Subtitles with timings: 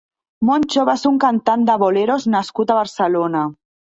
[0.47, 3.45] Moncho va ser un cantant de boleros nascut a Barcelona.